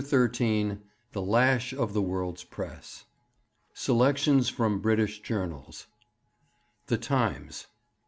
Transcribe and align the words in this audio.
XIII 0.03 0.79
THE 1.11 1.21
LASH 1.21 1.73
OF 1.75 1.93
THE 1.93 2.01
WORLD'S 2.01 2.45
PRESS 2.45 3.05
SELECTIONS 3.75 4.49
FROM 4.49 4.79
BRITISH 4.81 5.21
JOURNALS 5.21 5.85
_The 6.87 6.99
Times. 6.99 7.67